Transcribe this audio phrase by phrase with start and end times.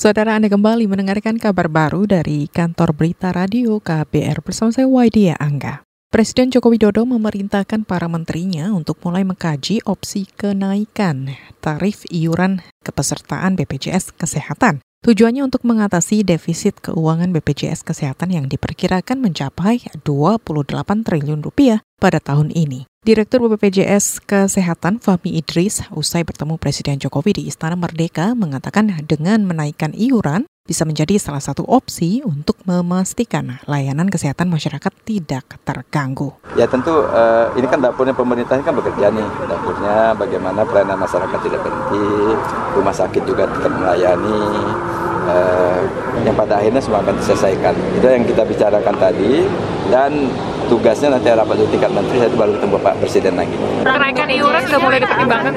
[0.00, 5.84] Saudara Anda kembali mendengarkan kabar baru dari kantor berita radio KBR bersama saya Waidia Angga.
[6.08, 14.16] Presiden Joko Widodo memerintahkan para menterinya untuk mulai mengkaji opsi kenaikan tarif iuran kepesertaan BPJS
[14.16, 14.80] Kesehatan.
[15.00, 20.60] Tujuannya untuk mengatasi defisit keuangan BPJS Kesehatan yang diperkirakan mencapai 28
[21.08, 22.84] triliun rupiah pada tahun ini.
[23.00, 29.96] Direktur BPJS Kesehatan Fahmi Idris usai bertemu Presiden Jokowi di Istana Merdeka mengatakan dengan menaikkan
[29.96, 36.36] iuran bisa menjadi salah satu opsi untuk memastikan layanan kesehatan masyarakat tidak terganggu.
[36.54, 41.64] Ya tentu uh, ini kan dapurnya pemerintah kan bekerja nih, dapurnya bagaimana pelayanan masyarakat tidak
[41.64, 42.06] berhenti,
[42.76, 44.38] rumah sakit juga tetap melayani,
[45.26, 45.80] uh,
[46.24, 47.74] yang pada akhirnya semua akan diselesaikan.
[47.96, 49.44] Itu yang kita bicarakan tadi
[49.90, 50.30] dan
[50.70, 53.56] tugasnya nanti rapat di tingkat menteri itu baru ketemu Pak Presiden lagi.
[53.82, 55.52] Kenaikan iuran sudah mulai dipertimbangkan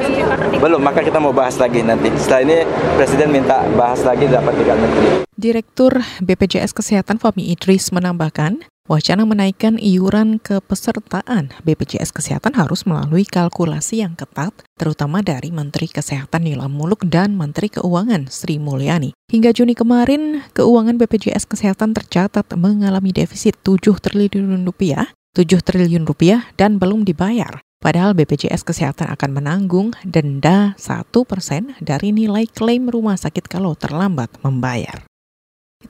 [0.57, 2.09] Belum, maka kita mau bahas lagi nanti.
[2.17, 2.57] Setelah ini
[2.97, 5.07] Presiden minta bahas lagi di rapat tingkat menteri.
[5.37, 14.03] Direktur BPJS Kesehatan Fahmi Idris menambahkan, Wacana menaikkan iuran kepesertaan BPJS Kesehatan harus melalui kalkulasi
[14.03, 19.15] yang ketat, terutama dari Menteri Kesehatan Nila Muluk dan Menteri Keuangan Sri Mulyani.
[19.31, 26.51] Hingga Juni kemarin, keuangan BPJS Kesehatan tercatat mengalami defisit 7 triliun rupiah, 7 triliun rupiah
[26.59, 27.63] dan belum dibayar.
[27.79, 35.07] Padahal BPJS Kesehatan akan menanggung denda 1% dari nilai klaim rumah sakit kalau terlambat membayar.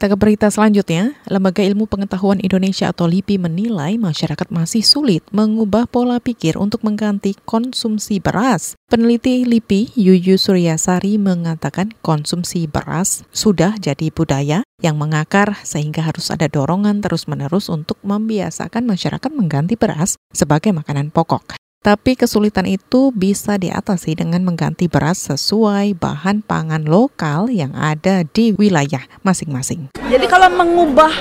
[0.04, 1.16] Kita ke berita selanjutnya.
[1.32, 7.40] Lembaga Ilmu Pengetahuan Indonesia atau LIPI menilai masyarakat masih sulit mengubah pola pikir untuk mengganti
[7.48, 8.76] konsumsi beras.
[8.92, 16.52] Peneliti LIPI Yuyu Suryasari mengatakan konsumsi beras sudah jadi budaya yang mengakar sehingga harus ada
[16.52, 21.63] dorongan terus-menerus untuk membiasakan masyarakat mengganti beras sebagai makanan pokok.
[21.84, 28.56] Tapi kesulitan itu bisa diatasi dengan mengganti beras sesuai bahan pangan lokal yang ada di
[28.56, 29.92] wilayah masing-masing.
[30.08, 31.12] Jadi kalau mengubah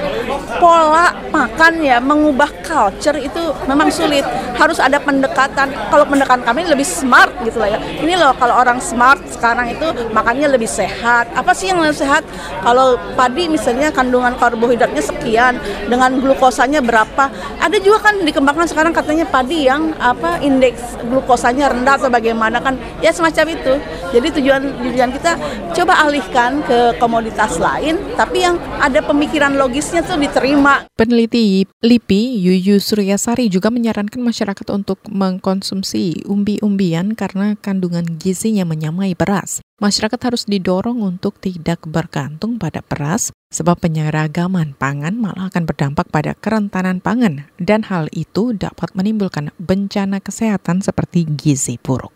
[0.62, 4.22] pola makan ya, mengubah culture itu memang sulit.
[4.55, 5.74] Harus ada pendekatan.
[5.90, 7.79] Kalau pendekatan kami lebih smart gitu lah ya.
[7.98, 11.27] Ini loh kalau orang smart sekarang itu makannya lebih sehat.
[11.34, 12.23] Apa sih yang lebih sehat?
[12.62, 15.58] Kalau padi misalnya kandungan karbohidratnya sekian,
[15.90, 17.34] dengan glukosanya berapa.
[17.58, 22.77] Ada juga kan dikembangkan sekarang katanya padi yang apa indeks glukosanya rendah atau bagaimana kan
[23.01, 23.74] ya semacam itu.
[24.13, 25.33] Jadi tujuan tujuan kita
[25.73, 30.85] coba alihkan ke komoditas lain tapi yang ada pemikiran logisnya tuh diterima.
[30.92, 39.64] Peneliti LIPI Yuyu Suryasari juga menyarankan masyarakat untuk mengkonsumsi umbi-umbian karena kandungan gizinya menyamai beras.
[39.83, 46.33] Masyarakat harus didorong untuk tidak bergantung pada beras sebab penyeragaman pangan malah akan berdampak pada
[46.35, 52.11] kerentanan pangan dan hal itu dapat menimbulkan bencana kesehatan seperti gizi buruk.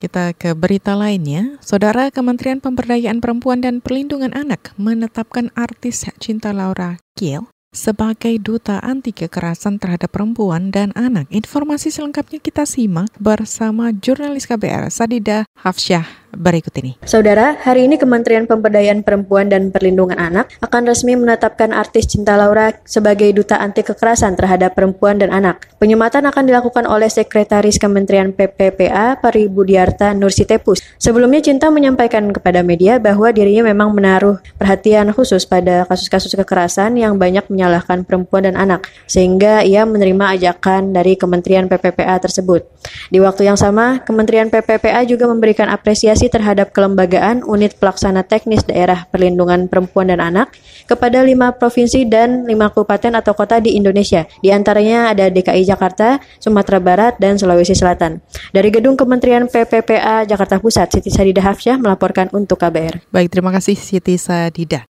[0.00, 1.60] Kita ke berita lainnya.
[1.60, 9.14] Saudara Kementerian Pemberdayaan Perempuan dan Perlindungan Anak menetapkan artis Cinta Laura Kiel sebagai duta anti
[9.14, 11.30] kekerasan terhadap perempuan dan anak.
[11.30, 16.96] Informasi selengkapnya kita simak bersama jurnalis KBR Sadida Hafsyah berikut ini.
[17.04, 22.74] Saudara, hari ini Kementerian Pemberdayaan Perempuan dan Perlindungan Anak akan resmi menetapkan artis Cinta Laura
[22.86, 25.70] sebagai duta anti kekerasan terhadap perempuan dan anak.
[25.80, 30.82] Penyematan akan dilakukan oleh Sekretaris Kementerian PPPA Pari Budiarta Nursitepus.
[31.00, 37.16] Sebelumnya Cinta menyampaikan kepada media bahwa dirinya memang menaruh perhatian khusus pada kasus-kasus kekerasan yang
[37.16, 42.68] banyak menyalahkan perempuan dan anak, sehingga ia menerima ajakan dari Kementerian PPPA tersebut.
[43.08, 49.08] Di waktu yang sama, Kementerian PPPA juga memberikan apresiasi terhadap kelembagaan unit pelaksana teknis daerah
[49.08, 50.52] perlindungan perempuan dan anak
[50.90, 54.26] kepada lima provinsi dan lima kabupaten atau kota di Indonesia.
[54.42, 58.18] Di antaranya ada DKI Jakarta, Sumatera Barat, dan Sulawesi Selatan.
[58.50, 63.08] Dari gedung Kementerian PPPA Jakarta Pusat, Siti Sadida Hafsyah melaporkan untuk KBR.
[63.14, 64.82] Baik, terima kasih Siti Sadida.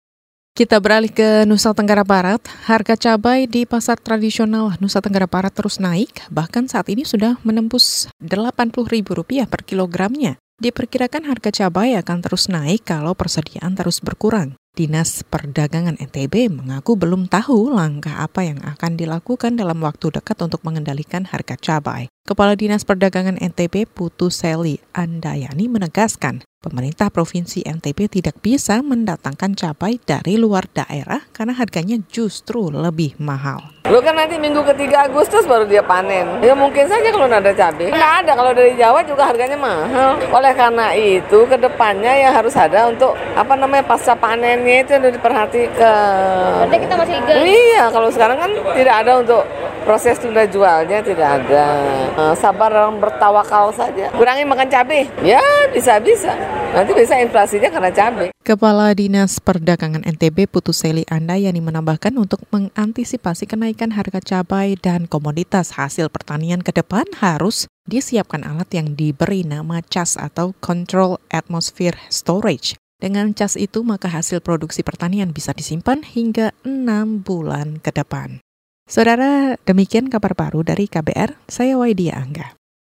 [0.59, 2.43] Kita beralih ke Nusa Tenggara Barat.
[2.67, 8.11] Harga cabai di pasar tradisional Nusa Tenggara Barat terus naik, bahkan saat ini sudah menembus
[8.19, 10.35] Rp80.000 per kilogramnya.
[10.59, 14.59] Diperkirakan harga cabai akan terus naik kalau persediaan terus berkurang.
[14.75, 20.59] Dinas Perdagangan NTB mengaku belum tahu langkah apa yang akan dilakukan dalam waktu dekat untuk
[20.67, 22.11] mengendalikan harga cabai.
[22.27, 29.95] Kepala Dinas Perdagangan NTB Putu Seli Andayani menegaskan, pemerintah Provinsi NTB tidak bisa mendatangkan cabai
[30.03, 33.78] dari luar daerah karena harganya justru lebih mahal.
[33.89, 36.45] Lo kan nanti minggu ketiga Agustus baru dia panen.
[36.45, 37.89] Ya mungkin saja kalau ada cabai.
[37.89, 40.13] Nggak ada, kalau dari Jawa juga harganya mahal.
[40.29, 45.09] Oleh karena itu, ke depannya ya harus ada untuk apa namanya pasca panennya itu yang
[45.09, 46.69] diperhatikan.
[46.69, 47.15] Berarti kita masih.
[47.33, 49.41] Iya, kalau sekarang kan tidak ada untuk
[49.89, 51.65] proses tunda jualnya tidak ada.
[52.13, 54.13] Uh, sabar orang bertawakal saja.
[54.13, 55.09] Kurangi makan cabai.
[55.25, 55.41] Ya
[55.73, 56.37] bisa-bisa.
[56.77, 58.29] Nanti bisa inflasinya karena cabai.
[58.49, 66.09] Kepala Dinas Perdagangan NTB Putuseli Andayani menambahkan untuk mengantisipasi kenaikan harga cabai dan komoditas hasil
[66.09, 72.73] pertanian ke depan harus disiapkan alat yang diberi nama CAS atau Control Atmosphere Storage.
[72.97, 78.41] Dengan CAS itu maka hasil produksi pertanian bisa disimpan hingga 6 bulan ke depan.
[78.89, 82.58] Saudara, demikian kabar baru dari KBR, saya Waidia Angga.